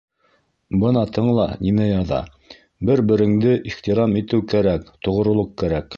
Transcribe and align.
Бына 0.83 1.03
тыңла, 1.17 1.43
нимә 1.67 1.85
яҙа: 1.89 2.21
«Бер-береңде 2.91 3.53
ихтирам 3.73 4.17
итеү 4.25 4.45
кәрәк, 4.55 4.93
тоғролоҡ 5.09 5.55
кәрәк...» 5.65 5.89